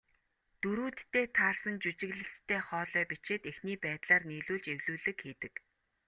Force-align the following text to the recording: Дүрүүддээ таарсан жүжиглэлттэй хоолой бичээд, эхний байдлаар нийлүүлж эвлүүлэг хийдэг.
Дүрүүддээ 0.61 1.25
таарсан 1.37 1.75
жүжиглэлттэй 1.83 2.59
хоолой 2.67 3.05
бичээд, 3.11 3.43
эхний 3.51 3.77
байдлаар 3.85 4.23
нийлүүлж 4.29 4.65
эвлүүлэг 4.75 5.17
хийдэг. 5.23 5.53